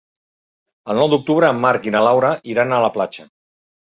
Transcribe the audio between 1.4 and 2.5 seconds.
en Marc i na Laura